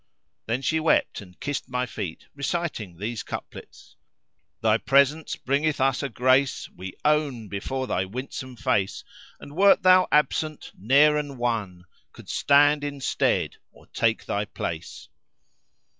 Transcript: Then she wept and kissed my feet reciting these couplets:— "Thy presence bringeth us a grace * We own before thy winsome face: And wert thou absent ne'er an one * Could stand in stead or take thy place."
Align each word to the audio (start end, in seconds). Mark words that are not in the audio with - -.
Then 0.47 0.63
she 0.63 0.79
wept 0.79 1.21
and 1.21 1.39
kissed 1.39 1.69
my 1.69 1.85
feet 1.85 2.25
reciting 2.33 2.97
these 2.97 3.21
couplets:— 3.21 3.97
"Thy 4.59 4.79
presence 4.79 5.35
bringeth 5.35 5.79
us 5.79 6.01
a 6.01 6.09
grace 6.09 6.67
* 6.69 6.71
We 6.75 6.95
own 7.05 7.47
before 7.49 7.85
thy 7.85 8.05
winsome 8.05 8.55
face: 8.55 9.03
And 9.39 9.55
wert 9.55 9.83
thou 9.83 10.07
absent 10.11 10.71
ne'er 10.75 11.17
an 11.17 11.37
one 11.37 11.85
* 11.99 12.11
Could 12.13 12.29
stand 12.29 12.83
in 12.83 12.99
stead 12.99 13.57
or 13.71 13.85
take 13.93 14.25
thy 14.25 14.45
place." 14.45 15.07